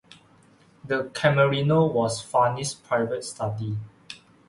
The 0.83 1.11
Camerino 1.13 1.85
was 1.85 2.23
Farnese's 2.23 2.73
private 2.73 3.23
study. 3.23 3.77